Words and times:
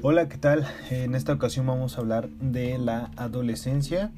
Hola, 0.00 0.28
¿qué 0.28 0.38
tal? 0.38 0.64
En 0.90 1.16
esta 1.16 1.32
ocasión 1.32 1.66
vamos 1.66 1.98
a 1.98 2.02
hablar 2.02 2.28
de 2.28 2.78
la 2.78 3.10
adolescencia. 3.16 4.12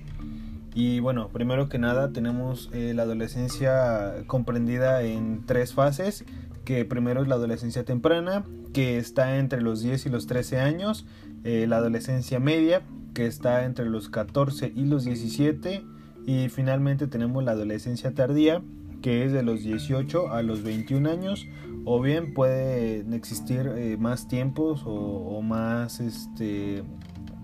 Y 0.74 1.00
bueno, 1.00 1.28
primero 1.28 1.70
que 1.70 1.78
nada 1.78 2.12
tenemos 2.12 2.68
eh, 2.74 2.92
la 2.94 3.04
adolescencia 3.04 4.12
comprendida 4.26 5.02
en 5.02 5.46
tres 5.46 5.72
fases, 5.72 6.26
que 6.66 6.84
primero 6.84 7.22
es 7.22 7.28
la 7.28 7.36
adolescencia 7.36 7.82
temprana, 7.86 8.44
que 8.74 8.98
está 8.98 9.38
entre 9.38 9.62
los 9.62 9.80
10 9.80 10.04
y 10.04 10.08
los 10.10 10.26
13 10.26 10.60
años, 10.60 11.06
eh, 11.44 11.64
la 11.66 11.78
adolescencia 11.78 12.40
media, 12.40 12.82
que 13.14 13.24
está 13.24 13.64
entre 13.64 13.86
los 13.86 14.10
14 14.10 14.74
y 14.76 14.84
los 14.84 15.04
17, 15.04 15.82
y 16.26 16.50
finalmente 16.50 17.06
tenemos 17.06 17.42
la 17.42 17.52
adolescencia 17.52 18.12
tardía, 18.12 18.60
que 19.00 19.24
es 19.24 19.32
de 19.32 19.42
los 19.42 19.62
18 19.62 20.32
a 20.32 20.42
los 20.42 20.62
21 20.62 21.08
años 21.08 21.46
o 21.84 22.00
bien 22.00 22.34
pueden 22.34 23.12
existir 23.14 23.70
eh, 23.76 23.96
más 23.98 24.28
tiempos 24.28 24.82
o, 24.84 25.40
más 25.42 26.00
este 26.00 26.84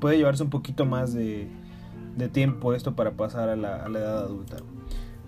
puede 0.01 0.19
llevarse 0.19 0.43
un 0.43 0.51
poquito 0.51 0.85
más 0.85 1.15
de, 1.15 1.49
tiempo 2.33 2.75
esto 2.75 2.95
para 2.95 3.13
pasar 3.13 3.49
a 3.49 3.57
la, 3.57 3.87
edad 3.87 4.19
adulta. 4.19 4.57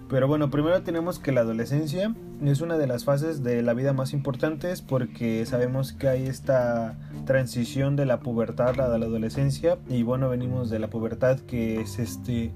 Pero 0.09 0.27
bueno, 0.27 0.49
primero 0.51 0.83
tenemos 0.83 1.19
que 1.19 1.33
la 1.33 1.43
adolescencia 1.43 2.15
es 2.43 2.61
una 2.61 2.79
de 2.79 2.87
las 2.87 3.05
fases 3.05 3.43
de 3.43 3.63
la 3.63 3.75
vida 3.75 3.93
más 3.93 4.13
importantes 4.15 4.81
porque 4.81 5.45
sabemos 5.45 5.93
que 5.93 6.09
hay 6.09 6.27
esta 6.27 6.99
transición 7.27 7.97
de 7.97 8.07
la 8.07 8.21
pubertad 8.21 8.81
a 8.81 8.99
la 8.99 9.07
adolescencia 9.07 9.79
y 9.89 10.03
bueno, 10.03 10.29
venimos 10.31 10.71
de 10.71 10.79
la 10.79 10.89
pubertad 10.89 11.41
que 11.41 11.81
es 11.81 11.99
este 11.99 12.53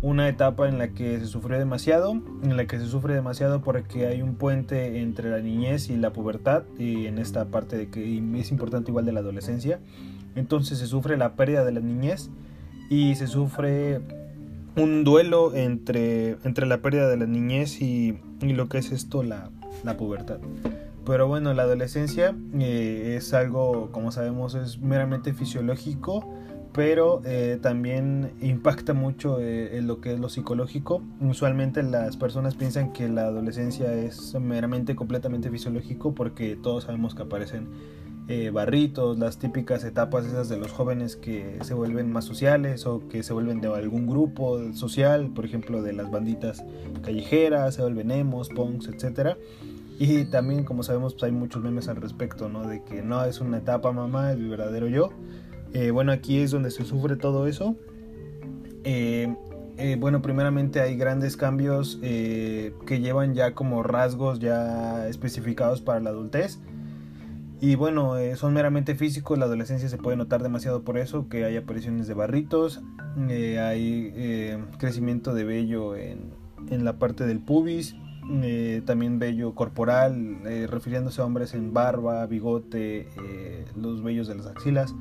una 0.00 0.28
etapa 0.28 0.68
en 0.68 0.78
la 0.78 0.88
que 0.88 1.18
se 1.18 1.26
sufrió 1.26 1.58
demasiado, 1.58 2.12
en 2.42 2.56
la 2.56 2.66
que 2.66 2.78
se 2.78 2.86
sufre 2.86 3.14
demasiado 3.14 3.62
porque 3.62 4.06
hay 4.06 4.22
un 4.22 4.36
puente 4.36 5.00
entre 5.00 5.30
la 5.30 5.40
niñez 5.40 5.90
y 5.90 5.96
la 5.96 6.12
pubertad 6.12 6.62
y 6.78 7.06
en 7.06 7.18
esta 7.18 7.46
parte 7.46 7.76
de 7.76 7.88
que 7.88 8.18
es 8.38 8.50
importante 8.50 8.90
igual 8.90 9.04
de 9.04 9.12
la 9.12 9.20
adolescencia. 9.20 9.80
Entonces 10.36 10.78
se 10.78 10.86
sufre 10.86 11.16
la 11.16 11.34
pérdida 11.34 11.64
de 11.64 11.72
la 11.72 11.80
niñez 11.80 12.30
y 12.90 13.16
se 13.16 13.26
sufre 13.26 14.00
un 14.76 15.02
duelo 15.02 15.54
entre, 15.54 16.36
entre 16.44 16.66
la 16.66 16.78
pérdida 16.80 17.08
de 17.08 17.16
la 17.16 17.26
niñez 17.26 17.80
y, 17.82 18.18
lo 18.40 18.68
que 18.68 18.78
es 18.78 18.92
esto, 18.92 19.24
la, 19.24 19.50
la 19.82 19.96
pubertad. 19.96 20.38
Pero 21.04 21.26
bueno, 21.26 21.54
la 21.54 21.62
adolescencia 21.62 22.36
eh, 22.60 23.14
es 23.16 23.34
algo, 23.34 23.90
como 23.90 24.12
sabemos, 24.12 24.54
es 24.54 24.78
meramente 24.78 25.32
fisiológico 25.32 26.37
pero 26.72 27.22
eh, 27.24 27.58
también 27.60 28.32
impacta 28.40 28.92
mucho 28.94 29.40
eh, 29.40 29.78
en 29.78 29.86
lo 29.86 30.00
que 30.00 30.12
es 30.12 30.20
lo 30.20 30.28
psicológico. 30.28 31.02
Usualmente 31.20 31.82
las 31.82 32.16
personas 32.16 32.54
piensan 32.54 32.92
que 32.92 33.08
la 33.08 33.22
adolescencia 33.22 33.92
es 33.94 34.34
meramente 34.40 34.94
completamente 34.94 35.50
fisiológico 35.50 36.14
porque 36.14 36.56
todos 36.56 36.84
sabemos 36.84 37.14
que 37.14 37.22
aparecen 37.22 37.68
eh, 38.30 38.50
barritos, 38.50 39.18
las 39.18 39.38
típicas 39.38 39.84
etapas 39.84 40.26
esas 40.26 40.50
de 40.50 40.58
los 40.58 40.70
jóvenes 40.70 41.16
que 41.16 41.58
se 41.62 41.72
vuelven 41.72 42.12
más 42.12 42.26
sociales 42.26 42.84
o 42.84 43.08
que 43.08 43.22
se 43.22 43.32
vuelven 43.32 43.62
de 43.62 43.68
algún 43.68 44.06
grupo 44.06 44.60
social, 44.74 45.30
por 45.34 45.46
ejemplo 45.46 45.82
de 45.82 45.94
las 45.94 46.10
banditas 46.10 46.62
callejeras, 47.02 47.76
se 47.76 47.82
vuelven 47.82 48.10
emos, 48.10 48.50
punks, 48.50 48.88
etcétera. 48.88 49.38
Y 49.98 50.26
también, 50.26 50.64
como 50.64 50.82
sabemos, 50.82 51.14
pues 51.14 51.24
hay 51.24 51.32
muchos 51.32 51.62
memes 51.62 51.88
al 51.88 51.96
respecto, 51.96 52.48
¿no? 52.48 52.68
De 52.68 52.84
que 52.84 53.02
no 53.02 53.24
es 53.24 53.40
una 53.40 53.58
etapa, 53.58 53.90
mamá, 53.90 54.30
es 54.30 54.38
mi 54.38 54.48
verdadero 54.48 54.86
yo. 54.86 55.10
Eh, 55.72 55.90
bueno, 55.90 56.12
aquí 56.12 56.38
es 56.38 56.50
donde 56.50 56.70
se 56.70 56.84
sufre 56.84 57.16
todo 57.16 57.46
eso. 57.46 57.76
Eh, 58.84 59.34
eh, 59.76 59.96
bueno, 59.98 60.22
primeramente 60.22 60.80
hay 60.80 60.96
grandes 60.96 61.36
cambios 61.36 61.98
que 62.00 63.00
llevan 63.00 63.34
ya 63.34 63.54
como 63.54 63.82
rasgos 63.82 64.38
ya 64.38 65.06
especificados 65.08 65.82
para 65.82 66.00
la 66.00 66.10
adultez. 66.10 66.58
Y 67.60 67.74
bueno, 67.74 68.14
son 68.36 68.54
meramente 68.54 68.94
físicos, 68.94 69.36
la 69.36 69.46
adolescencia 69.46 69.88
se 69.88 69.98
puede 69.98 70.16
notar 70.16 70.44
demasiado 70.44 70.82
por 70.82 70.96
eso, 70.96 71.28
que 71.28 71.44
hay 71.44 71.56
apariciones 71.56 72.06
de 72.06 72.14
barritos, 72.14 72.80
hay 73.28 74.56
crecimiento 74.78 75.34
de 75.34 75.42
vello 75.42 75.96
en, 75.96 76.30
en, 76.70 76.84
la 76.84 77.00
parte 77.00 77.26
del 77.26 77.40
pubis, 77.40 77.96
también 78.84 79.18
vello 79.18 79.56
corporal, 79.56 80.38
refiriéndose 80.68 81.20
a 81.20 81.24
hombres 81.24 81.52
en 81.52 81.72
barba, 81.72 82.24
bigote, 82.26 83.08
los 83.76 84.04
vellos 84.04 84.28
de 84.28 84.36
las 84.36 84.46
axilas 84.46 84.94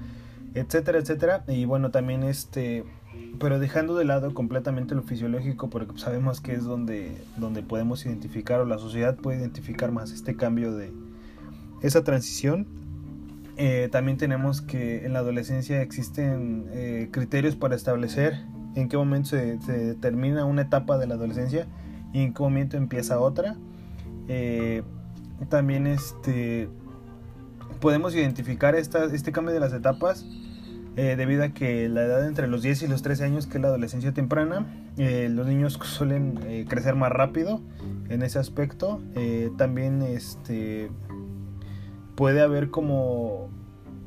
etcétera, 0.57 0.99
etcétera. 0.99 1.43
Y 1.47 1.65
bueno, 1.65 1.91
también 1.91 2.23
este, 2.23 2.83
pero 3.39 3.59
dejando 3.59 3.95
de 3.95 4.05
lado 4.05 4.33
completamente 4.33 4.95
lo 4.95 5.03
fisiológico, 5.03 5.69
porque 5.69 5.97
sabemos 5.97 6.41
que 6.41 6.53
es 6.53 6.63
donde, 6.63 7.11
donde 7.37 7.61
podemos 7.61 8.05
identificar 8.05 8.59
o 8.59 8.65
la 8.65 8.77
sociedad 8.77 9.15
puede 9.15 9.39
identificar 9.39 9.91
más 9.91 10.11
este 10.11 10.35
cambio 10.35 10.75
de 10.75 10.91
esa 11.81 12.03
transición. 12.03 12.67
Eh, 13.57 13.89
también 13.91 14.17
tenemos 14.17 14.61
que 14.61 15.05
en 15.05 15.13
la 15.13 15.19
adolescencia 15.19 15.81
existen 15.81 16.67
eh, 16.71 17.09
criterios 17.11 17.55
para 17.55 17.75
establecer 17.75 18.45
en 18.75 18.87
qué 18.89 18.97
momento 18.97 19.29
se, 19.29 19.59
se, 19.61 20.43
una 20.43 20.61
etapa 20.61 20.99
de 20.99 21.07
la 21.07 21.15
adolescencia 21.15 21.67
y 22.13 22.21
en 22.21 22.33
qué 22.33 22.43
momento 22.43 22.77
empieza 22.77 23.19
otra. 23.19 23.55
Eh, 24.27 24.83
también 25.49 25.87
este, 25.87 26.69
podemos 27.79 28.15
identificar 28.15 28.75
esta, 28.75 29.05
este 29.05 29.31
cambio 29.31 29.53
de 29.53 29.59
las 29.59 29.73
etapas 29.73 30.25
eh, 30.97 31.15
debido 31.15 31.43
a 31.43 31.49
que 31.49 31.87
la 31.89 32.01
edad 32.01 32.27
entre 32.27 32.47
los 32.47 32.63
10 32.63 32.81
y 32.81 32.87
los 32.87 33.03
13 33.03 33.23
años, 33.23 33.45
que 33.45 33.59
es 33.59 33.61
la 33.61 33.67
adolescencia 33.67 34.13
temprana, 34.13 34.65
eh, 34.97 35.29
los 35.31 35.45
niños 35.45 35.73
suelen 35.83 36.39
eh, 36.47 36.65
crecer 36.67 36.95
más 36.95 37.11
rápido 37.11 37.61
en 38.09 38.23
ese 38.23 38.39
aspecto. 38.39 38.99
también 39.57 40.01
este, 40.01 40.89
puede 42.15 42.41
haber 42.41 42.71
como, 42.71 43.49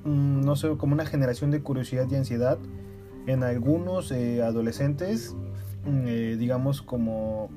no 0.05 0.57
sé, 0.57 0.69
como 0.77 0.95
una 0.95 1.07
generación 1.07 1.53
de 1.53 1.63
curiosidad 1.63 2.09
y 2.11 2.17
ansiedad 2.17 2.59
en 3.29 3.45
algunos 3.45 4.11
adolescentes, 4.11 5.37
digamos 5.85 6.83
como 6.83 7.51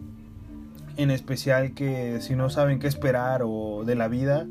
en 0.98 1.10
especial 1.10 1.74
que 1.74 2.22
si 2.22 2.36
no 2.36 2.50
saben 2.50 2.78
qué 2.78 2.88
esperar 2.88 3.42
o 3.44 3.84
de 3.84 3.96
la 3.96 4.08
vida, 4.08 4.46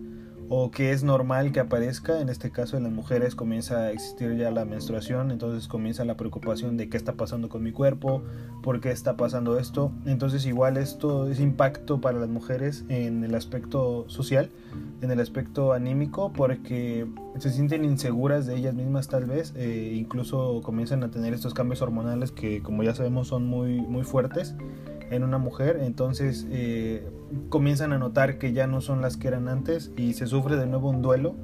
o 0.55 0.71
que 0.71 0.93
es 0.93 1.03
normal 1.03 1.51
que 1.51 1.61
aparezca, 1.61 2.21
en 2.21 2.29
este 2.29 2.51
caso 2.51 2.77
en 2.77 2.83
las 2.83 2.93
mujeres 2.93 3.35
comienza 3.35 3.85
a 3.85 3.91
existir 3.91 4.37
ya 4.37 4.51
la 4.51 4.67
menstruación, 4.67 5.31
entonces 5.31 5.67
comienza 5.67 6.05
la 6.05 6.19
preocupación 6.19 6.77
de 6.77 6.91
qué 6.91 6.99
está 6.99 7.15
pasando 7.15 7.49
con 7.49 7.63
mi 7.63 7.73
cuerpo, 7.73 8.23
por 8.63 8.83
qué 8.83 8.91
está 8.91 9.17
pasando 9.17 9.59
esto, 9.59 9.93
entonces 10.05 10.45
igual 10.45 10.77
esto 10.77 11.31
es 11.31 11.41
impacto 11.41 12.03
para 12.03 12.19
las 12.19 12.29
mujeres 12.29 12.85
en 12.91 13.25
el 13.25 13.35
aspecto 13.35 14.05
social, 14.11 14.51
en 15.01 15.11
el 15.11 15.21
aspecto 15.21 15.73
anímico, 15.73 16.35
porque 16.35 17.07
se 17.39 17.49
sienten 17.49 17.87
inseguras 17.87 18.45
de 18.45 18.55
ellas 18.55 18.75
mismas 18.75 19.09
tal 19.09 19.25
vez, 19.25 19.55
e 19.57 19.95
incluso 19.95 20.61
comienzan 20.63 21.03
a 21.03 21.11
tener 21.11 21.33
estos 21.33 21.55
cambios 21.55 21.81
hormonales 21.81 22.31
que 22.31 22.63
como 22.63 22.83
ya 22.83 22.95
sabemos 22.95 23.29
son 23.29 23.47
muy, 23.47 23.81
muy 23.81 24.05
fuertes 24.05 24.55
en 25.13 25.25
una 25.25 25.39
mujer, 25.39 25.79
entonces 25.83 26.47
eh, 26.51 27.07
comienzan 27.49 27.93
a 27.93 27.99
notar 27.99 28.39
que 28.39 28.53
ya 28.53 28.67
no 28.67 28.81
son 28.81 29.01
las 29.03 29.17
que 29.17 29.29
eran 29.29 29.49
antes 29.49 29.93
y 29.97 30.15
se 30.15 30.27
sufre 30.27 30.57
de 30.57 30.67
nuevo 30.67 30.91
un 30.91 31.03
duelo 31.03 31.35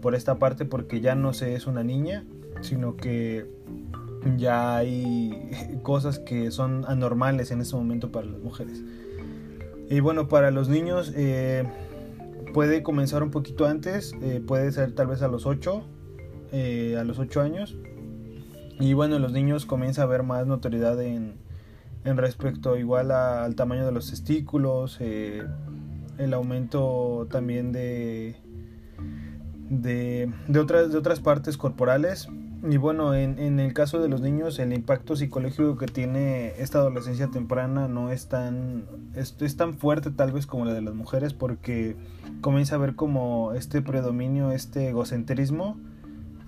por 0.00 0.14
esta 0.14 0.38
parte 0.38 0.64
porque 0.64 1.00
ya 1.00 1.14
no 1.14 1.32
se 1.32 1.54
es 1.54 1.66
una 1.66 1.82
niña, 1.82 2.24
sino 2.60 2.96
que 2.96 3.46
ya 4.36 4.76
hay 4.76 5.50
cosas 5.82 6.18
que 6.18 6.50
son 6.50 6.84
anormales 6.86 7.50
en 7.50 7.60
ese 7.60 7.76
momento 7.76 8.12
para 8.12 8.26
las 8.26 8.40
mujeres. 8.40 8.82
Y 9.90 10.00
bueno, 10.00 10.28
para 10.28 10.50
los 10.50 10.68
niños 10.68 11.12
eh, 11.16 11.64
puede 12.52 12.82
comenzar 12.82 13.22
un 13.22 13.30
poquito 13.30 13.66
antes, 13.66 14.14
eh, 14.22 14.42
puede 14.46 14.70
ser 14.70 14.92
tal 14.92 15.08
vez 15.08 15.22
a 15.22 15.28
los 15.28 15.46
8, 15.46 15.82
a 16.98 17.04
los 17.04 17.18
8 17.18 17.40
años. 17.40 17.76
Y 18.80 18.92
bueno, 18.92 19.18
los 19.18 19.32
niños 19.32 19.66
comienza 19.66 20.02
a 20.02 20.06
ver 20.06 20.22
más 20.22 20.46
notoriedad 20.46 21.02
en, 21.02 21.34
en 22.08 22.16
respecto 22.16 22.76
igual 22.76 23.10
al 23.10 23.54
tamaño 23.54 23.84
de 23.84 23.92
los 23.92 24.10
testículos, 24.10 24.96
eh, 25.00 25.44
el 26.18 26.34
aumento 26.34 27.26
también 27.30 27.72
de, 27.72 28.36
de, 29.70 30.58
otras, 30.58 30.90
de 30.90 30.98
otras 30.98 31.20
partes 31.20 31.56
corporales. 31.56 32.28
Y 32.68 32.76
bueno, 32.76 33.14
en, 33.14 33.60
el 33.60 33.72
caso 33.72 34.00
de 34.00 34.08
los 34.08 34.20
niños, 34.20 34.58
el 34.58 34.72
impacto 34.72 35.14
psicológico 35.14 35.76
que 35.76 35.86
tiene 35.86 36.54
esta 36.58 36.78
adolescencia 36.78 37.28
temprana 37.28 37.86
no 37.86 38.10
es 38.10 38.28
tan, 38.28 38.84
es, 39.14 39.56
tan 39.56 39.74
fuerte 39.74 40.10
tal 40.10 40.32
vez 40.32 40.46
como 40.46 40.64
la 40.64 40.72
de 40.72 40.82
las 40.82 40.94
mujeres 40.94 41.34
porque 41.34 41.94
comienza 42.40 42.74
a 42.74 42.78
ver 42.78 42.96
como 42.96 43.52
este 43.52 43.80
predominio, 43.80 44.50
este 44.50 44.88
egocentrismo 44.88 45.78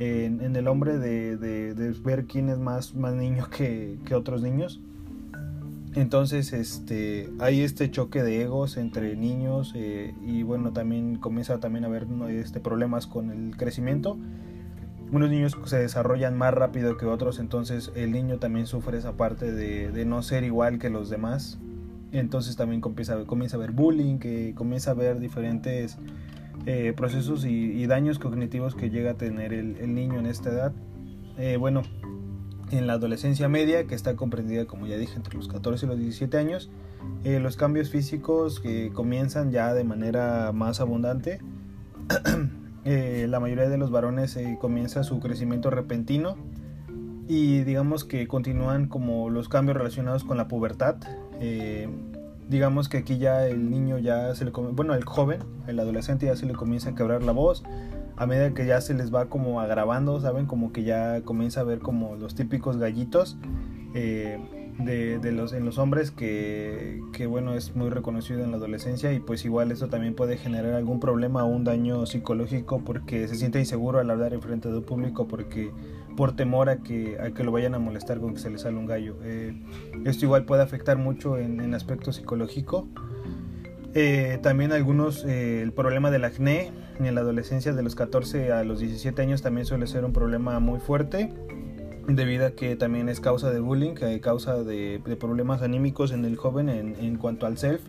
en, 0.00 0.56
el 0.56 0.66
hombre 0.66 0.98
de, 0.98 1.94
ver 2.02 2.24
quién 2.24 2.48
es 2.48 2.58
más, 2.58 2.96
más 2.96 3.14
niño 3.14 3.48
que, 3.48 3.98
que 4.04 4.16
otros 4.16 4.42
niños. 4.42 4.80
Entonces, 5.94 6.52
este, 6.52 7.30
hay 7.40 7.62
este 7.62 7.90
choque 7.90 8.22
de 8.22 8.42
egos 8.42 8.76
entre 8.76 9.16
niños 9.16 9.72
eh, 9.74 10.14
y 10.24 10.44
bueno, 10.44 10.72
también 10.72 11.16
comienza 11.16 11.58
también 11.58 11.84
a 11.84 11.88
haber 11.88 12.06
este, 12.28 12.60
problemas 12.60 13.06
con 13.06 13.30
el 13.30 13.56
crecimiento. 13.56 14.16
Unos 15.10 15.28
niños 15.30 15.58
se 15.64 15.78
desarrollan 15.78 16.38
más 16.38 16.54
rápido 16.54 16.96
que 16.96 17.06
otros, 17.06 17.40
entonces 17.40 17.90
el 17.96 18.12
niño 18.12 18.38
también 18.38 18.68
sufre 18.68 18.98
esa 18.98 19.16
parte 19.16 19.50
de, 19.50 20.04
no 20.04 20.22
ser 20.22 20.44
igual 20.44 20.78
que 20.78 20.90
los 20.90 21.10
demás. 21.10 21.58
Entonces 22.12 22.54
también 22.56 22.80
comienza, 22.80 23.24
comienza 23.24 23.56
a 23.56 23.58
haber 23.58 23.72
bullying, 23.72 24.18
que 24.18 24.54
comienza 24.54 24.90
a 24.90 24.94
haber 24.94 25.18
diferentes 25.18 25.98
eh, 26.66 26.92
procesos 26.96 27.44
y, 27.44 27.84
daños 27.86 28.20
cognitivos 28.20 28.76
que 28.76 28.90
llega 28.90 29.12
a 29.12 29.14
tener 29.14 29.52
el, 29.52 29.94
niño 29.94 30.20
en 30.20 30.26
esta 30.26 30.50
edad. 30.50 30.72
Eh, 31.38 31.56
bueno, 31.56 31.82
en 32.70 32.86
la 32.86 32.94
adolescencia 32.94 33.48
media, 33.48 33.86
que 33.86 33.94
está 33.94 34.16
comprendida, 34.16 34.66
como 34.66 34.86
ya 34.86 34.96
dije, 34.96 35.16
entre 35.16 35.36
los 35.36 35.48
14 35.48 35.86
y 35.86 35.88
los 35.88 35.98
17 35.98 36.38
años, 36.38 36.70
eh, 37.24 37.40
los 37.40 37.56
cambios 37.56 37.90
físicos 37.90 38.60
que 38.60 38.90
comienzan 38.92 39.50
ya 39.50 39.74
de 39.74 39.84
manera 39.84 40.52
más 40.52 40.80
abundante. 40.80 41.40
la 42.84 43.40
mayoría 43.40 43.68
de 43.68 43.78
los 43.78 43.90
varones 43.90 44.38
comienza 44.60 45.04
su 45.04 45.20
crecimiento 45.20 45.70
repentino 45.70 46.36
y 47.28 47.60
digamos 47.62 48.04
que 48.04 48.26
continúan 48.26 48.88
como 48.88 49.30
los 49.30 49.48
cambios 49.48 49.76
relacionados 49.76 50.24
con 50.24 50.38
la 50.38 50.48
pubertad 50.48 50.96
digamos 52.50 52.88
que 52.88 52.98
aquí 52.98 53.16
ya 53.16 53.46
el 53.46 53.70
niño 53.70 53.98
ya 53.98 54.34
se 54.34 54.44
le 54.44 54.50
bueno, 54.50 54.94
el 54.94 55.04
joven, 55.04 55.38
el 55.68 55.78
adolescente 55.78 56.26
ya 56.26 56.34
se 56.34 56.46
le 56.46 56.52
comienza 56.52 56.90
a 56.90 56.94
quebrar 56.96 57.22
la 57.22 57.30
voz, 57.30 57.62
a 58.16 58.26
medida 58.26 58.52
que 58.52 58.66
ya 58.66 58.80
se 58.80 58.94
les 58.94 59.14
va 59.14 59.26
como 59.26 59.60
agravando, 59.60 60.20
¿saben? 60.20 60.46
Como 60.46 60.72
que 60.72 60.82
ya 60.82 61.22
comienza 61.22 61.60
a 61.60 61.64
ver 61.64 61.78
como 61.78 62.16
los 62.16 62.34
típicos 62.34 62.76
gallitos 62.76 63.38
eh, 63.94 64.38
de, 64.78 65.32
los, 65.32 65.52
en 65.52 65.64
los 65.64 65.78
hombres 65.78 66.10
que, 66.10 67.00
bueno, 67.28 67.54
es 67.54 67.76
muy 67.76 67.90
reconocido 67.90 68.42
en 68.42 68.50
la 68.50 68.56
adolescencia 68.56 69.12
y 69.12 69.20
pues 69.20 69.44
igual 69.44 69.70
eso 69.72 69.88
también 69.88 70.14
puede 70.14 70.36
generar 70.36 70.72
algún 70.74 71.00
problema 71.00 71.44
o 71.44 71.48
un 71.48 71.64
daño 71.64 72.06
psicológico 72.06 72.82
porque 72.84 73.28
se 73.28 73.34
siente 73.34 73.58
inseguro 73.58 73.98
al 73.98 74.10
hablar 74.10 74.32
en 74.32 74.40
frente 74.40 74.70
de 74.70 74.78
un 74.78 74.84
público 74.84 75.28
porque 75.28 75.70
por 76.16 76.34
temor 76.34 76.70
a 76.70 76.78
que, 76.78 77.18
a 77.20 77.30
que 77.32 77.44
lo 77.44 77.52
vayan 77.52 77.74
a 77.74 77.78
molestar 77.78 78.20
con 78.20 78.34
que 78.34 78.40
se 78.40 78.50
le 78.50 78.58
sale 78.58 78.76
un 78.78 78.86
gallo. 78.86 79.16
Eh, 79.22 79.54
esto 80.04 80.24
igual 80.24 80.44
puede 80.44 80.62
afectar 80.62 80.96
mucho 80.96 81.36
en, 81.36 81.60
en 81.60 81.74
aspecto 81.74 82.12
psicológico. 82.12 82.88
Eh, 83.94 84.38
también 84.42 84.72
algunos, 84.72 85.24
el 85.24 85.72
problema 85.72 86.10
del 86.10 86.24
acné 86.24 86.72
en 87.06 87.14
la 87.14 87.20
adolescencia 87.22 87.72
de 87.72 87.82
los 87.82 87.94
14 87.94 88.52
a 88.52 88.64
los 88.64 88.80
17 88.80 89.22
años 89.22 89.42
también 89.42 89.66
suele 89.66 89.86
ser 89.86 90.04
un 90.04 90.12
problema 90.12 90.58
muy 90.60 90.80
fuerte 90.80 91.32
debido 92.06 92.46
a 92.46 92.50
que 92.52 92.76
también 92.76 93.08
es 93.08 93.20
causa 93.20 93.50
de 93.50 93.60
bullying, 93.60 93.94
causa 94.20 94.62
de, 94.64 95.00
de, 95.04 95.16
problemas 95.16 95.62
anímicos 95.62 96.12
en 96.12 96.24
el 96.24 96.36
joven 96.36 96.68
en, 96.68 96.96
en 96.96 97.16
cuanto 97.16 97.46
al 97.46 97.58
self, 97.58 97.82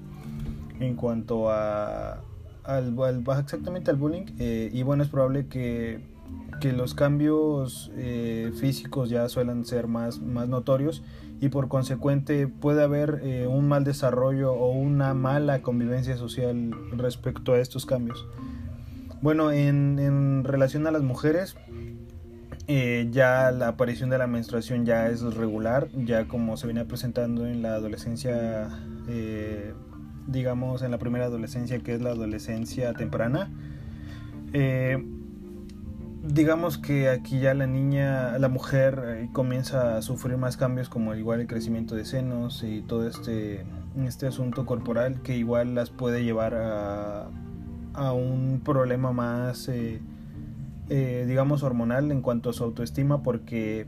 en 0.79 0.95
cuanto 0.95 1.49
a, 1.49 2.21
al, 2.63 2.95
exactamente 3.39 3.89
al 3.89 3.97
bullying 3.97 4.25
y 4.37 4.83
bueno 4.83 5.03
es 5.03 5.09
probable 5.09 5.47
que 5.47 6.11
que 6.59 6.73
los 6.73 6.93
cambios 6.93 7.91
eh, 7.95 8.51
físicos 8.55 9.09
ya 9.09 9.27
suelen 9.29 9.65
ser 9.65 9.87
más, 9.87 10.21
más 10.21 10.47
notorios 10.47 11.03
y 11.39 11.49
por 11.49 11.67
consecuente 11.67 12.47
puede 12.47 12.83
haber 12.83 13.21
eh, 13.23 13.47
un 13.47 13.67
mal 13.67 13.83
desarrollo 13.83 14.53
o 14.53 14.71
una 14.71 15.13
mala 15.13 15.61
convivencia 15.61 16.17
social 16.17 16.71
respecto 16.91 17.53
a 17.53 17.59
estos 17.59 17.85
cambios. 17.85 18.27
Bueno, 19.21 19.51
en, 19.51 20.43
relación 20.43 20.87
a 20.87 20.91
las 20.91 21.03
mujeres, 21.03 21.55
eh, 22.67 23.07
ya 23.11 23.51
la 23.51 23.69
aparición 23.69 24.09
de 24.09 24.17
la 24.17 24.27
menstruación 24.27 24.85
ya 24.85 25.07
es 25.07 25.21
regular, 25.21 25.89
ya 25.93 26.27
como 26.27 26.57
se 26.57 26.67
venía 26.67 26.85
presentando 26.85 27.45
en 27.45 27.61
la 27.61 27.75
adolescencia, 27.75 28.69
digamos 30.27 30.81
en 30.81 30.91
la 30.91 30.97
primera 30.97 31.25
adolescencia 31.25 31.79
que 31.79 31.95
es 31.95 32.01
la 32.01 32.11
adolescencia 32.11 32.93
temprana. 32.93 33.49
Digamos 36.23 36.77
que 36.77 37.09
aquí 37.09 37.39
ya 37.39 37.55
la 37.55 37.65
niña, 37.65 38.37
la 38.37 38.47
mujer 38.47 39.01
eh, 39.05 39.29
comienza 39.33 39.97
a 39.97 40.03
sufrir 40.03 40.37
más 40.37 40.55
cambios 40.55 40.87
como 40.87 41.15
igual 41.15 41.41
el 41.41 41.47
crecimiento 41.47 41.95
de 41.95 42.05
senos 42.05 42.63
y 42.63 42.83
todo 42.83 43.07
este, 43.07 43.65
este 44.05 44.27
asunto 44.27 44.67
corporal 44.67 45.23
que 45.23 45.35
igual 45.35 45.73
las 45.73 45.89
puede 45.89 46.23
llevar 46.23 46.53
a, 46.53 47.27
a 47.93 48.13
un 48.13 48.61
problema 48.63 49.11
más, 49.11 49.67
eh, 49.67 49.99
eh, 50.89 51.25
digamos, 51.27 51.63
hormonal 51.63 52.11
en 52.11 52.21
cuanto 52.21 52.49
a 52.49 52.53
su 52.53 52.63
autoestima 52.63 53.23
porque 53.23 53.85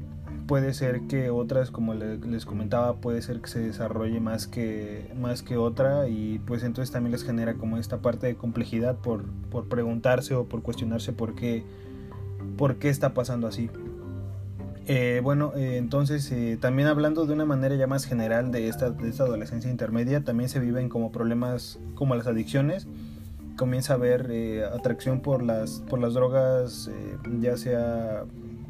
puede 0.47 0.73
ser 0.73 1.01
que 1.01 1.29
otras, 1.29 1.71
como 1.71 1.93
les 1.93 2.45
comentaba, 2.45 2.95
puede 2.95 3.21
ser 3.21 3.39
que 3.41 3.47
se 3.47 3.59
desarrolle 3.59 4.19
más 4.19 4.47
que, 4.47 5.11
más 5.19 5.41
que 5.41 5.57
otra 5.57 6.07
y 6.09 6.39
pues 6.45 6.63
entonces 6.63 6.91
también 6.91 7.11
les 7.13 7.23
genera 7.23 7.53
como 7.55 7.77
esta 7.77 7.99
parte 7.99 8.27
de 8.27 8.35
complejidad 8.35 8.97
por, 8.97 9.25
por 9.49 9.67
preguntarse 9.69 10.33
o 10.35 10.45
por 10.45 10.61
cuestionarse 10.61 11.13
por 11.13 11.35
qué 11.35 11.63
por 12.57 12.75
qué 12.75 12.89
está 12.89 13.13
pasando 13.13 13.47
así. 13.47 13.69
Eh, 14.85 15.21
bueno, 15.23 15.53
entonces 15.55 16.31
también 16.59 16.89
hablando 16.89 17.25
de 17.25 17.33
una 17.33 17.45
manera 17.45 17.75
ya 17.75 17.87
más 17.87 18.05
general 18.05 18.51
de 18.51 18.67
esta, 18.67 18.91
de 18.91 19.09
esta 19.09 19.23
adolescencia 19.23 19.71
intermedia, 19.71 20.25
también 20.25 20.49
se 20.49 20.59
viven 20.59 20.89
como 20.89 21.11
problemas 21.11 21.79
como 21.95 22.15
las 22.15 22.27
adicciones. 22.27 22.85
Comienza 23.57 23.93
a 23.93 23.95
haber 23.97 24.63
atracción 24.73 25.21
por 25.21 25.43
las, 25.43 25.83
por 25.89 25.99
las 25.99 26.13
drogas, 26.13 26.89
ya 27.39 27.55
sea 27.55 28.23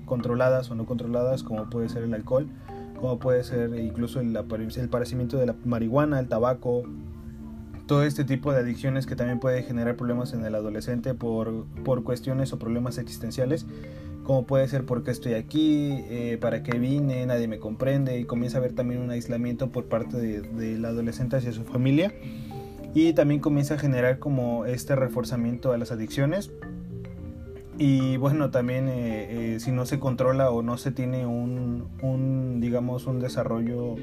controladas 0.05 0.69
o 0.71 0.75
no 0.75 0.85
controladas, 0.85 1.43
como 1.43 1.69
puede 1.69 1.89
ser 1.89 2.03
el 2.03 2.13
alcohol, 2.13 2.47
como 2.99 3.19
puede 3.19 3.43
ser 3.43 3.73
incluso 3.79 4.19
el, 4.19 4.35
el 4.35 4.89
parecimiento 4.89 5.37
de 5.37 5.45
la 5.45 5.55
marihuana, 5.65 6.19
el 6.19 6.27
tabaco, 6.27 6.83
todo 7.85 8.03
este 8.03 8.23
tipo 8.23 8.53
de 8.53 8.59
adicciones 8.59 9.05
que 9.05 9.15
también 9.15 9.39
puede 9.39 9.63
generar 9.63 9.95
problemas 9.95 10.33
en 10.33 10.45
el 10.45 10.55
adolescente 10.55 11.13
por, 11.13 11.65
por 11.83 12.03
cuestiones 12.03 12.53
o 12.53 12.59
problemas 12.59 12.97
existenciales, 12.97 13.65
como 14.23 14.45
puede 14.45 14.67
ser 14.67 14.85
porque 14.85 15.11
estoy 15.11 15.33
aquí, 15.33 15.89
eh, 16.09 16.37
para 16.39 16.63
qué 16.63 16.79
vine, 16.79 17.25
nadie 17.25 17.47
me 17.47 17.59
comprende 17.59 18.17
y 18.19 18.23
comienza 18.23 18.57
a 18.57 18.59
haber 18.59 18.73
también 18.73 19.01
un 19.01 19.09
aislamiento 19.09 19.69
por 19.69 19.85
parte 19.85 20.17
del 20.17 20.85
adolescente 20.85 21.35
hacia 21.35 21.51
su 21.51 21.65
familia 21.65 22.13
y 22.93 23.13
también 23.13 23.39
comienza 23.39 23.75
a 23.75 23.77
generar 23.77 24.19
como 24.19 24.65
este 24.65 24.95
reforzamiento 24.95 25.71
a 25.71 25.77
las 25.77 25.91
adicciones 25.91 26.51
y 27.77 28.17
bueno 28.17 28.51
también 28.51 28.87
eh, 28.87 29.55
eh, 29.55 29.59
si 29.59 29.71
no 29.71 29.85
se 29.85 29.99
controla 29.99 30.51
o 30.51 30.61
no 30.61 30.77
se 30.77 30.91
tiene 30.91 31.25
un, 31.25 31.89
un 32.01 32.59
digamos 32.61 33.07
un 33.07 33.19
desarrollo 33.19 33.95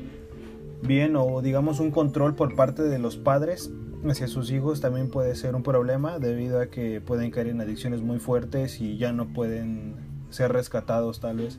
bien 0.82 1.14
o 1.16 1.40
digamos 1.40 1.78
un 1.78 1.90
control 1.90 2.34
por 2.34 2.56
parte 2.56 2.82
de 2.82 2.98
los 2.98 3.16
padres 3.16 3.70
hacia 4.08 4.28
sus 4.28 4.50
hijos 4.50 4.80
también 4.80 5.10
puede 5.10 5.34
ser 5.34 5.54
un 5.54 5.62
problema 5.62 6.18
debido 6.18 6.60
a 6.60 6.66
que 6.66 7.00
pueden 7.00 7.30
caer 7.30 7.48
en 7.48 7.60
adicciones 7.60 8.00
muy 8.00 8.18
fuertes 8.18 8.80
y 8.80 8.96
ya 8.96 9.12
no 9.12 9.28
pueden 9.28 9.94
ser 10.30 10.52
rescatados 10.52 11.20
tal 11.20 11.38
vez. 11.38 11.58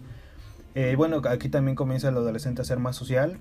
Eh, 0.74 0.95
bueno, 0.95 1.22
aquí 1.30 1.50
también 1.50 1.75
comienza 1.75 2.10
el 2.10 2.16
adolescente 2.16 2.62
a 2.62 2.66
ser 2.66 2.80
más 2.80 2.95
social, 2.95 3.38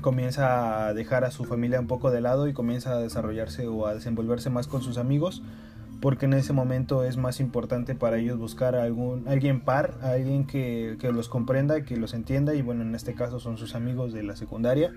comienza 0.00 0.86
a 0.86 0.94
dejar 0.94 1.24
a 1.24 1.30
su 1.30 1.44
familia 1.44 1.80
un 1.80 1.86
poco 1.86 2.10
de 2.10 2.20
lado 2.20 2.48
y 2.48 2.52
comienza 2.52 2.92
a 2.92 2.98
desarrollarse 2.98 3.66
o 3.66 3.86
a 3.86 3.94
desenvolverse 3.94 4.50
más 4.50 4.66
con 4.66 4.82
sus 4.82 4.98
amigos 4.98 5.42
porque 6.00 6.26
en 6.26 6.32
ese 6.32 6.52
momento 6.52 7.04
es 7.04 7.16
más 7.16 7.40
importante 7.40 7.94
para 7.94 8.16
ellos 8.16 8.38
buscar 8.38 8.74
a 8.74 8.84
algún, 8.84 9.28
alguien 9.28 9.60
par, 9.60 9.98
a 10.02 10.12
alguien 10.12 10.46
que, 10.46 10.96
que, 10.98 11.12
los 11.12 11.28
comprenda, 11.28 11.84
que 11.84 11.96
los 11.96 12.14
entienda 12.14 12.54
y 12.54 12.62
bueno, 12.62 12.82
en 12.82 12.94
este 12.94 13.14
caso 13.14 13.38
son 13.38 13.58
sus 13.58 13.74
amigos 13.74 14.12
de 14.12 14.22
la 14.22 14.34
secundaria. 14.34 14.92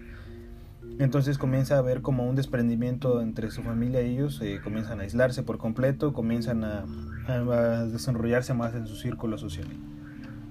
Entonces 0.99 1.37
comienza 1.37 1.75
a 1.75 1.79
haber 1.79 2.01
como 2.01 2.27
un 2.27 2.35
desprendimiento 2.35 3.21
entre 3.21 3.51
su 3.51 3.63
familia 3.63 4.01
y 4.01 4.13
ellos, 4.13 4.39
eh, 4.41 4.59
comienzan 4.63 4.99
a 4.99 5.03
aislarse 5.03 5.43
por 5.43 5.57
completo, 5.57 6.13
comienzan 6.13 6.63
a, 6.63 6.85
a, 7.27 7.85
desarrollarse 7.85 8.53
más 8.53 8.73
en 8.75 8.87
su 8.87 8.95
círculo 8.95 9.37
social. 9.37 9.67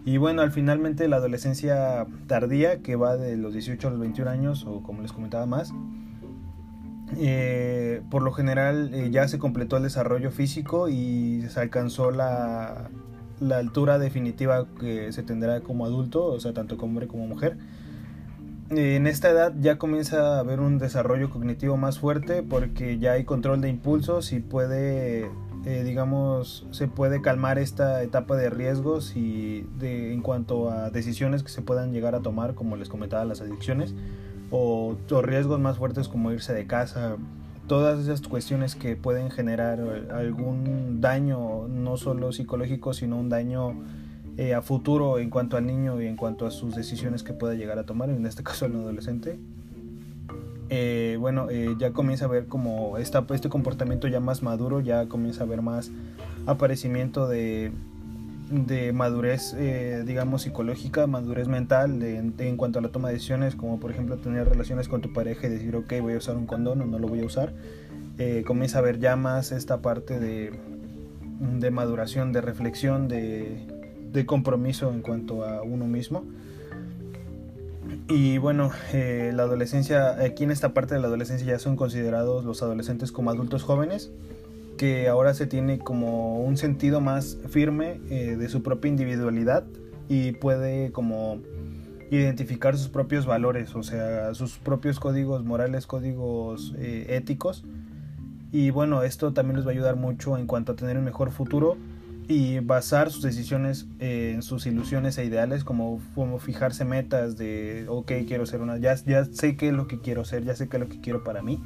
Y 0.04 0.16
bueno, 0.16 0.42
al 0.42 0.50
finalmente 0.50 1.06
la 1.06 1.16
adolescencia 1.16 2.06
tardía, 2.26 2.82
que 2.82 2.96
va 2.96 3.16
de 3.16 3.36
los 3.36 3.52
18 3.52 3.86
a 3.86 3.90
los 3.92 4.00
21 4.00 4.30
años, 4.30 4.64
o 4.66 4.82
como 4.82 5.02
les 5.02 5.12
comentaba 5.12 5.46
más, 5.46 5.72
eh, 7.18 8.02
por 8.10 8.22
lo 8.22 8.32
general 8.32 8.90
eh, 8.94 9.10
ya 9.10 9.28
se 9.28 9.38
completó 9.38 9.76
el 9.76 9.82
desarrollo 9.82 10.30
físico 10.30 10.88
y 10.88 11.42
se 11.48 11.60
alcanzó 11.60 12.10
la, 12.10 12.90
la, 13.38 13.58
altura 13.58 13.98
definitiva 13.98 14.66
que 14.80 15.12
se 15.12 15.22
tendrá 15.22 15.60
como 15.60 15.84
adulto, 15.84 16.24
o 16.24 16.40
sea, 16.40 16.52
tanto 16.54 16.76
como 16.76 16.92
hombre 16.92 17.06
como 17.08 17.26
mujer. 17.26 17.58
En 18.70 19.06
esta 19.06 19.28
edad 19.28 19.52
ya 19.60 19.76
comienza 19.76 20.36
a 20.36 20.40
haber 20.40 20.60
un 20.60 20.78
desarrollo 20.78 21.28
cognitivo 21.28 21.76
más 21.76 21.98
fuerte 21.98 22.42
porque 22.42 22.98
ya 22.98 23.12
hay 23.12 23.24
control 23.24 23.60
de 23.60 23.68
impulsos 23.68 24.32
y 24.32 24.40
puede, 24.40 25.30
eh, 25.64 25.84
digamos, 25.84 26.66
se 26.72 26.88
puede 26.88 27.22
calmar 27.22 27.58
esta 27.58 28.02
etapa 28.02 28.36
de 28.36 28.50
riesgos 28.50 29.16
y 29.16 29.66
en 29.80 30.20
cuanto 30.20 30.70
a 30.70 30.90
decisiones 30.90 31.42
que 31.42 31.50
se 31.50 31.62
puedan 31.62 31.92
llegar 31.92 32.14
a 32.14 32.20
tomar, 32.20 32.54
como 32.54 32.76
les 32.76 32.88
comentaba, 32.88 33.24
las 33.24 33.40
adicciones 33.40 33.94
o, 34.52 34.96
riesgos 35.22 35.60
más 35.60 35.78
fuertes 35.78 36.08
como 36.08 36.30
irse 36.30 36.52
de 36.52 36.66
casa, 36.66 37.16
todas 37.68 38.00
esas 38.00 38.20
cuestiones 38.22 38.74
que 38.74 38.96
pueden 38.96 39.30
generar 39.30 39.80
algún 40.12 41.00
daño, 41.00 41.68
no 41.68 41.96
solo 41.96 42.32
psicológico, 42.32 42.92
sino 42.92 43.18
un 43.18 43.28
daño 43.28 43.74
eh, 44.36 44.54
a 44.54 44.62
futuro 44.62 45.18
en 45.18 45.30
cuanto 45.30 45.56
al 45.56 45.66
niño 45.66 46.00
y 46.02 46.06
en 46.06 46.16
cuanto 46.16 46.46
a 46.46 46.50
sus 46.50 46.74
decisiones 46.74 47.22
que 47.22 47.32
pueda 47.32 47.54
llegar 47.54 47.78
a 47.78 47.86
tomar, 47.86 48.10
en 48.10 48.26
este 48.26 48.42
caso 48.42 48.66
el 48.66 48.74
adolescente. 48.74 49.38
Eh, 50.74 51.18
bueno, 51.20 51.50
eh, 51.50 51.76
ya 51.78 51.92
comienza 51.92 52.24
a 52.24 52.28
ver 52.28 52.46
como 52.46 52.96
esta, 52.96 53.26
este 53.34 53.50
comportamiento 53.50 54.08
ya 54.08 54.20
más 54.20 54.42
maduro, 54.42 54.80
ya 54.80 55.06
comienza 55.06 55.42
a 55.42 55.46
ver 55.46 55.60
más 55.60 55.90
aparecimiento 56.46 57.28
de 57.28 57.72
madurez, 58.94 59.52
eh, 59.58 60.02
digamos, 60.06 60.40
psicológica, 60.40 61.06
madurez 61.06 61.46
mental 61.46 62.02
en 62.02 62.56
cuanto 62.56 62.78
a 62.78 62.82
la 62.82 62.88
toma 62.88 63.08
de 63.08 63.14
decisiones, 63.14 63.54
como 63.54 63.80
por 63.80 63.90
ejemplo 63.90 64.16
tener 64.16 64.48
relaciones 64.48 64.88
con 64.88 65.02
tu 65.02 65.12
pareja 65.12 65.46
y 65.46 65.50
decir, 65.50 65.76
ok, 65.76 65.92
voy 66.00 66.14
a 66.14 66.16
usar 66.16 66.38
un 66.38 66.46
condón 66.46 66.80
o 66.80 66.86
no 66.86 66.98
lo 66.98 67.06
voy 67.06 67.20
a 67.20 67.26
usar. 67.26 67.52
comienza 68.46 68.78
a 68.78 68.80
ver 68.80 68.98
ya 68.98 69.14
más 69.14 69.52
esta 69.52 69.82
parte 69.82 70.18
de, 70.20 71.70
maduración, 71.70 72.32
de 72.32 72.40
reflexión, 72.40 73.08
de, 73.08 74.24
compromiso 74.24 74.90
en 74.90 75.02
cuanto 75.02 75.44
a 75.44 75.60
uno 75.60 75.86
mismo. 75.86 76.24
Y 78.08 78.38
bueno, 78.38 78.70
eh, 78.92 79.32
la 79.34 79.44
adolescencia, 79.44 80.20
aquí 80.22 80.44
en 80.44 80.50
esta 80.50 80.72
parte 80.72 80.94
de 80.94 81.00
la 81.00 81.08
adolescencia 81.08 81.46
ya 81.46 81.58
son 81.58 81.76
considerados 81.76 82.44
los 82.44 82.62
adolescentes 82.62 83.12
como 83.12 83.30
adultos 83.30 83.62
jóvenes, 83.62 84.10
que 84.76 85.08
ahora 85.08 85.34
se 85.34 85.46
tiene 85.46 85.78
como 85.78 86.40
un 86.40 86.56
sentido 86.56 87.00
más 87.00 87.38
firme 87.48 88.00
eh, 88.10 88.36
de 88.36 88.48
su 88.48 88.62
propia 88.62 88.88
individualidad 88.88 89.64
y 90.08 90.32
puede 90.32 90.92
como 90.92 91.40
identificar 92.10 92.76
sus 92.76 92.88
propios 92.88 93.26
valores, 93.26 93.74
o 93.74 93.82
sea, 93.82 94.34
sus 94.34 94.58
propios 94.58 95.00
códigos 95.00 95.44
morales, 95.44 95.86
códigos 95.86 96.74
eh, 96.78 97.06
éticos. 97.10 97.64
Y 98.52 98.70
bueno, 98.70 99.02
esto 99.02 99.32
también 99.32 99.56
les 99.56 99.66
va 99.66 99.70
a 99.70 99.72
ayudar 99.72 99.96
mucho 99.96 100.36
en 100.36 100.46
cuanto 100.46 100.72
a 100.72 100.76
tener 100.76 100.98
un 100.98 101.04
mejor 101.04 101.30
futuro 101.30 101.78
y 102.28 102.60
basar 102.60 103.10
sus 103.10 103.22
decisiones 103.22 103.86
en 103.98 104.42
sus 104.42 104.66
ilusiones 104.66 105.18
e 105.18 105.24
ideales, 105.24 105.64
como, 105.64 106.00
como 106.14 106.38
fijarse 106.38 106.84
metas 106.84 107.36
de, 107.36 107.86
ok, 107.88 108.12
quiero 108.26 108.46
ser 108.46 108.60
una, 108.60 108.78
ya, 108.78 108.94
ya 108.94 109.24
sé 109.24 109.56
qué 109.56 109.68
es 109.68 109.74
lo 109.74 109.86
que 109.86 110.00
quiero 110.00 110.24
ser, 110.24 110.44
ya 110.44 110.54
sé 110.54 110.68
qué 110.68 110.76
es 110.76 110.82
lo 110.82 110.88
que 110.88 111.00
quiero 111.00 111.24
para 111.24 111.42
mí. 111.42 111.60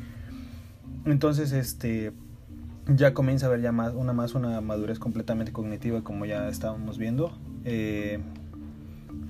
Entonces, 1.05 1.53
este, 1.53 2.13
ya 2.89 3.15
comienza 3.15 3.47
a 3.47 3.49
haber 3.49 3.61
ya 3.61 3.73
más, 3.73 3.95
una 3.95 4.13
más 4.13 4.35
una 4.35 4.61
madurez 4.61 4.99
completamente 4.99 5.53
cognitiva, 5.53 6.03
como 6.03 6.25
ya 6.25 6.49
estábamos 6.49 6.99
viendo. 6.99 7.37
Eh, 7.65 8.21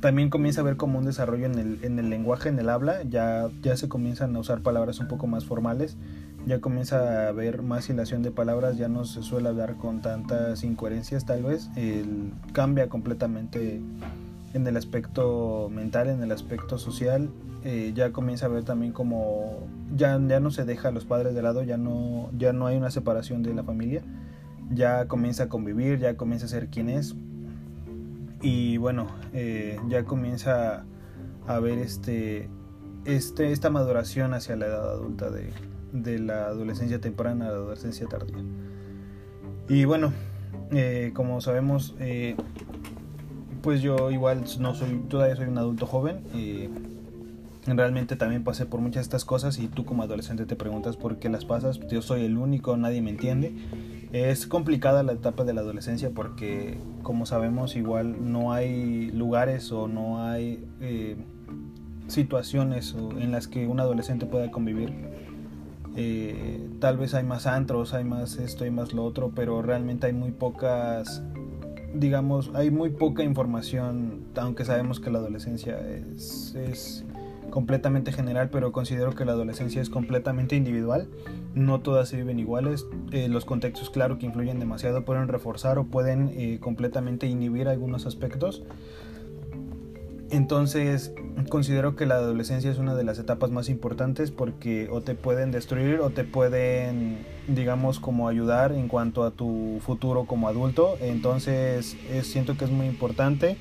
también 0.00 0.30
comienza 0.30 0.60
a 0.60 0.62
haber 0.62 0.76
como 0.76 0.98
un 0.98 1.04
desarrollo 1.04 1.46
en 1.46 1.58
el, 1.58 1.78
en 1.82 1.98
el 1.98 2.10
lenguaje, 2.10 2.48
en 2.48 2.58
el 2.58 2.68
habla, 2.68 3.02
ya, 3.02 3.48
ya 3.62 3.76
se 3.76 3.88
comienzan 3.88 4.36
a 4.36 4.38
usar 4.38 4.60
palabras 4.60 5.00
un 5.00 5.08
poco 5.08 5.26
más 5.26 5.44
formales, 5.44 5.96
ya 6.46 6.60
comienza 6.60 7.26
a 7.26 7.28
haber 7.28 7.62
más 7.62 7.90
hilación 7.90 8.22
de 8.22 8.30
palabras, 8.30 8.78
ya 8.78 8.88
no 8.88 9.04
se 9.04 9.22
suele 9.22 9.48
hablar 9.48 9.76
con 9.76 10.00
tantas 10.00 10.62
incoherencias 10.62 11.26
tal 11.26 11.42
vez, 11.42 11.68
cambia 12.52 12.88
completamente 12.88 13.80
en 14.54 14.66
el 14.66 14.76
aspecto 14.76 15.68
mental, 15.70 16.08
en 16.08 16.22
el 16.22 16.30
aspecto 16.30 16.78
social, 16.78 17.30
eh, 17.64 17.92
ya 17.94 18.12
comienza 18.12 18.46
a 18.46 18.48
ver 18.48 18.62
también 18.62 18.92
como 18.92 19.66
ya, 19.94 20.20
ya 20.28 20.38
no 20.38 20.52
se 20.52 20.64
deja 20.64 20.88
a 20.88 20.92
los 20.92 21.04
padres 21.04 21.34
de 21.34 21.42
lado, 21.42 21.64
ya 21.64 21.76
no, 21.76 22.30
ya 22.38 22.52
no 22.52 22.66
hay 22.66 22.76
una 22.76 22.92
separación 22.92 23.42
de 23.42 23.52
la 23.52 23.64
familia, 23.64 24.02
ya 24.70 25.08
comienza 25.08 25.44
a 25.44 25.48
convivir, 25.48 25.98
ya 25.98 26.16
comienza 26.16 26.46
a 26.46 26.48
ser 26.48 26.68
quien 26.68 26.88
es, 26.88 27.16
y 28.40 28.76
bueno, 28.76 29.08
eh, 29.32 29.80
ya 29.88 30.04
comienza 30.04 30.84
a 31.48 31.58
ver 31.58 31.78
este, 31.78 32.48
este, 33.04 33.50
esta 33.50 33.68
maduración 33.68 34.32
hacia 34.32 34.54
la 34.54 34.66
edad 34.66 34.90
adulta 34.92 35.30
de, 35.30 35.50
de 35.92 36.18
la 36.18 36.46
adolescencia 36.46 37.00
temprana 37.00 37.46
a 37.46 37.50
la 37.50 37.56
adolescencia 37.56 38.06
tardía. 38.06 38.42
Y 39.68 39.84
bueno, 39.84 40.12
eh, 40.72 41.12
como 41.14 41.40
sabemos, 41.40 41.94
eh, 41.98 42.36
pues 43.62 43.82
yo 43.82 44.10
igual 44.10 44.44
no 44.60 44.74
soy, 44.74 45.00
todavía 45.08 45.36
soy 45.36 45.46
un 45.46 45.58
adulto 45.58 45.86
joven. 45.86 46.22
realmente 47.66 48.14
también 48.14 48.44
pasé 48.44 48.64
por 48.64 48.80
muchas 48.80 48.96
de 48.96 49.02
estas 49.02 49.24
cosas 49.24 49.58
y 49.58 49.66
tú 49.66 49.84
como 49.84 50.04
adolescente 50.04 50.46
te 50.46 50.54
preguntas 50.54 50.96
por 50.96 51.18
qué 51.18 51.28
las 51.28 51.44
pasas. 51.44 51.80
Yo 51.88 52.00
soy 52.00 52.24
el 52.24 52.38
único, 52.38 52.76
nadie 52.76 53.02
me 53.02 53.10
entiende. 53.10 53.54
Es 54.12 54.46
complicada 54.46 55.02
la 55.02 55.12
etapa 55.12 55.44
de 55.44 55.52
la 55.52 55.62
adolescencia 55.62 56.10
porque, 56.14 56.78
como 57.02 57.26
sabemos, 57.26 57.74
igual 57.74 58.32
no 58.32 58.52
hay 58.52 59.10
lugares 59.10 59.72
o 59.72 59.88
no 59.88 60.22
hay 60.22 60.64
eh, 60.80 61.16
situaciones 62.06 62.94
en 63.18 63.32
las 63.32 63.48
que 63.48 63.66
un 63.66 63.80
adolescente 63.80 64.26
pueda 64.26 64.50
convivir. 64.50 64.92
Eh, 65.96 66.68
tal 66.78 66.98
vez 66.98 67.14
hay 67.14 67.24
más 67.24 67.46
antros, 67.46 67.94
hay 67.94 68.04
más 68.04 68.36
esto 68.36 68.66
y 68.66 68.70
más 68.70 68.92
lo 68.92 69.04
otro, 69.04 69.32
pero 69.34 69.62
realmente 69.62 70.06
hay 70.06 70.12
muy 70.12 70.30
pocas, 70.30 71.22
digamos, 71.94 72.50
hay 72.54 72.70
muy 72.70 72.90
poca 72.90 73.24
información, 73.24 74.24
aunque 74.36 74.64
sabemos 74.64 75.00
que 75.00 75.10
la 75.10 75.18
adolescencia 75.18 75.78
es, 75.88 76.54
es 76.54 77.04
completamente 77.50 78.12
general, 78.12 78.50
pero 78.50 78.72
considero 78.72 79.14
que 79.14 79.24
la 79.24 79.32
adolescencia 79.32 79.80
es 79.80 79.88
completamente 79.88 80.56
individual. 80.56 81.08
No 81.54 81.80
todas 81.80 82.10
se 82.10 82.18
viven 82.18 82.38
iguales. 82.38 82.86
Eh, 83.12 83.28
los 83.28 83.46
contextos, 83.46 83.88
claro, 83.88 84.18
que 84.18 84.26
influyen 84.26 84.58
demasiado, 84.58 85.06
pueden 85.06 85.28
reforzar 85.28 85.78
o 85.78 85.86
pueden 85.86 86.30
eh, 86.34 86.58
completamente 86.60 87.26
inhibir 87.26 87.68
algunos 87.68 88.04
aspectos. 88.04 88.62
Entonces, 90.30 91.12
considero 91.48 91.94
que 91.94 92.06
la 92.06 92.16
adolescencia 92.16 92.70
es 92.70 92.78
una 92.78 92.94
de 92.94 93.04
las 93.04 93.18
etapas 93.18 93.50
más 93.50 93.68
importantes 93.68 94.30
porque 94.30 94.88
o 94.90 95.00
te 95.00 95.14
pueden 95.14 95.52
destruir 95.52 96.00
o 96.00 96.10
te 96.10 96.24
pueden, 96.24 97.24
digamos, 97.46 98.00
como 98.00 98.28
ayudar 98.28 98.72
en 98.72 98.88
cuanto 98.88 99.24
a 99.24 99.30
tu 99.30 99.78
futuro 99.84 100.24
como 100.24 100.48
adulto. 100.48 100.96
Entonces, 101.00 101.96
siento 102.22 102.56
que 102.56 102.64
es 102.64 102.70
muy 102.70 102.86
importante. 102.86 103.56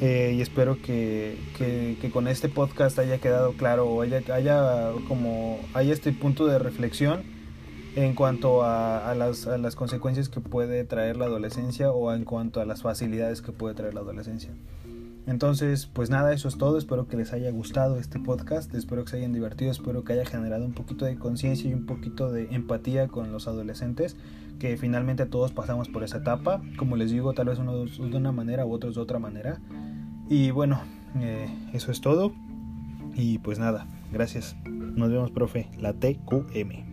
Eh, 0.00 0.34
y 0.36 0.42
espero 0.42 0.76
que, 0.82 1.38
que, 1.56 2.10
con 2.10 2.28
este 2.28 2.50
podcast 2.50 2.98
haya 2.98 3.16
quedado 3.18 3.54
claro 3.54 3.86
o 3.86 4.02
haya, 4.02 4.20
haya 4.30 4.90
como 5.08 5.58
haya 5.72 5.94
este 5.94 6.12
punto 6.12 6.46
de 6.46 6.58
reflexión 6.58 7.22
en 7.94 8.14
cuanto 8.14 8.62
a, 8.62 9.14
las, 9.16 9.46
a, 9.46 9.56
las, 9.56 9.74
consecuencias 9.74 10.28
que 10.28 10.40
puede 10.40 10.84
traer 10.84 11.16
la 11.16 11.24
adolescencia 11.24 11.90
o 11.90 12.12
en 12.12 12.24
cuanto 12.24 12.60
a 12.60 12.66
las 12.66 12.82
facilidades 12.82 13.40
que 13.40 13.52
puede 13.52 13.74
traer 13.74 13.94
la 13.94 14.00
adolescencia. 14.00 14.50
Entonces, 15.26 15.86
pues 15.86 16.08
nada, 16.08 16.32
eso 16.32 16.46
es 16.48 16.56
todo. 16.56 16.78
Espero 16.78 17.08
que 17.08 17.16
les 17.16 17.32
haya 17.32 17.50
gustado 17.50 17.98
este 17.98 18.20
podcast. 18.20 18.72
Espero 18.74 19.04
que 19.04 19.10
se 19.10 19.16
hayan 19.16 19.32
divertido. 19.32 19.70
Espero 19.72 20.04
que 20.04 20.12
haya 20.12 20.24
generado 20.24 20.64
un 20.64 20.72
poquito 20.72 21.04
de 21.04 21.16
conciencia 21.16 21.68
y 21.68 21.74
un 21.74 21.84
poquito 21.84 22.30
de 22.30 22.48
empatía 22.54 23.08
con 23.08 23.32
los 23.32 23.48
adolescentes. 23.48 24.16
Que 24.60 24.76
finalmente 24.76 25.26
todos 25.26 25.52
pasamos 25.52 25.88
por 25.88 26.04
esa 26.04 26.18
etapa. 26.18 26.62
Como 26.78 26.96
les 26.96 27.10
digo, 27.10 27.32
tal 27.32 27.46
vez 27.46 27.58
unos 27.58 27.98
de 27.98 28.16
una 28.16 28.30
manera 28.30 28.64
u 28.64 28.72
otros 28.72 28.94
de 28.94 29.00
otra 29.00 29.18
manera. 29.18 29.60
Y 30.28 30.52
bueno, 30.52 30.80
eh, 31.18 31.48
eso 31.72 31.90
es 31.90 32.00
todo. 32.00 32.32
Y 33.16 33.38
pues 33.38 33.58
nada, 33.58 33.86
gracias. 34.12 34.56
Nos 34.64 35.10
vemos, 35.10 35.32
profe. 35.32 35.68
La 35.78 35.92
TQM. 35.92 36.85